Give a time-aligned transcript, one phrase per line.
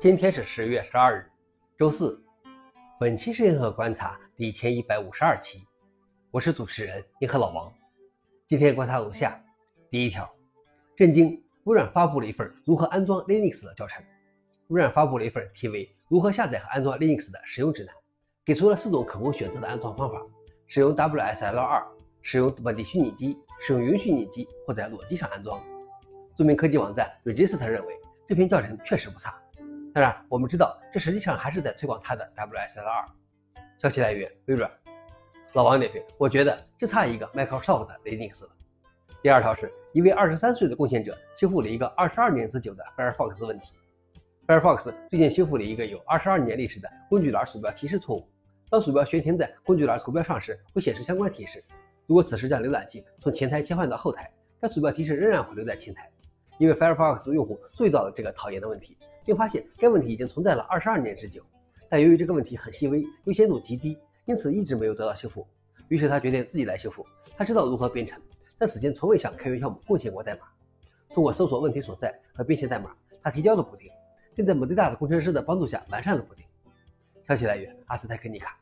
[0.00, 1.30] 今天是十月十二日，
[1.76, 2.18] 周四。
[2.98, 5.62] 本期是银河观察第一千一百五十二期，
[6.30, 7.70] 我是主持人银河老王。
[8.46, 9.38] 今天观察如下：
[9.90, 10.26] 第一条，
[10.96, 11.38] 震惊！
[11.64, 14.02] 微软发布了一份如何安装 Linux 的教程。
[14.68, 17.94] 微软发布了一份题为《如何下载和安装 Linux》的使用指南，
[18.42, 20.26] 给出了四种可供选择的安装方法：
[20.66, 21.84] 使用 WSL2，
[22.22, 25.62] 使用本地虚拟机，使用云虚拟机或在裸机上安装。
[26.38, 27.94] 著名科技网站 Register 认为
[28.26, 29.38] 这篇教程确实不差。
[29.92, 33.06] 当然，我们知道这实际上还是在推广它的 WSL2。
[33.78, 34.70] 消息来源：微软。
[35.54, 38.50] 老王点评：我觉得就差一个 Microsoft Linux 了。
[39.20, 43.72] 第二条是一位二十三岁的贡献者修复了一个二十二年之久的 Firefox 问题。
[44.46, 48.30] Firefox 最近修复了一个有二十二年历史的工具栏鼠标提示错误。
[48.70, 51.64] 当鼠标悬停在工具栏图标上时，会显示相关提示。
[52.06, 56.08] 如果此时将浏览器从前台切换到后台，该鼠标提示仍然会留在前台。
[56.58, 58.96] 因为 Firefox 用户注意到了这个讨厌的问题。
[59.24, 61.42] 并发现该问题已经存在了二十二年之久，
[61.88, 65.46] 但由于这个问题很细微，优先度极低，因此一直没有得到修复。
[65.88, 67.04] 于是他决定自己来修复。
[67.36, 68.20] 他知道如何编程，
[68.58, 70.42] 但此前从未向开源项目贡献过代码。
[71.08, 73.90] 通过搜索问题所在和编写代码，他提交了补丁，
[74.34, 76.44] 并在某最大的工程师的帮助下完善了补丁。
[77.26, 78.56] 消息来源：阿斯泰克尼卡。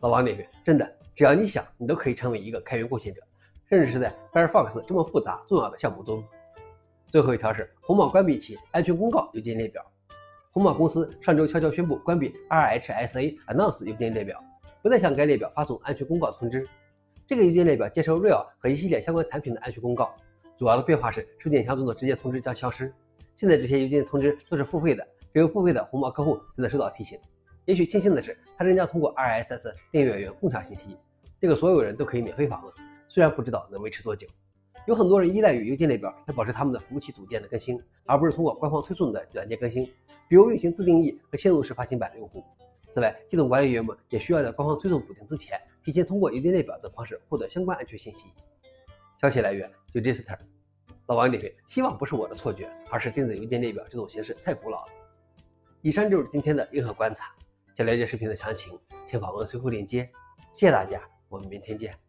[0.00, 3.20] 老王那边：真的，只要你想，你都可以成为一个开源贡献者，
[3.68, 6.22] 甚至是在 Firefox 这么复杂重要的项目中。
[7.14, 9.80] 最后一条是红帽关闭其安全公告邮件列表。
[10.50, 14.42] 红帽公司上周悄悄宣布关闭 RHSA Announce 邮件列表，
[14.82, 16.66] 不再向该列表发送安全公告通知。
[17.24, 20.12] 这个邮件列表接收 Real 和一系列相关产品的安全公告。
[20.58, 22.92] 主要的变化是收件箱中的直接通知将消失。
[23.36, 27.16] 现在这些邮件通知都是付费的，只有付费的红帽客户才能收到提醒。
[27.64, 30.96] 也许庆幸的是，它仍将通过 RSS 订阅员共享信息，
[31.40, 32.74] 这个所有人都可以免费访问，
[33.08, 34.26] 虽然不知道能维持多久。
[34.86, 39.84] 有很多人依赖于邮件列表来保持他们的服务器组件的更新，而不是通过官方推送的软件更新，
[40.28, 42.44] 比如运行自定义和嵌入式发行版的用户。
[42.92, 48.26] 此外，系统管理员们也需要在官方推送补丁之前，提前通过邮件列表等方式获得相关安全信息。
[49.20, 50.38] 消息来源：Register。
[51.06, 54.92] 老王点评：希望不是我的错觉，而是电子邮件列表这种形式太古老了。
[55.80, 57.34] 以上就是今天的硬核观察。
[57.76, 58.78] 想了解视频的详情，
[59.10, 60.08] 请访问随后链接。
[60.54, 62.03] 谢谢大家，我们明天见。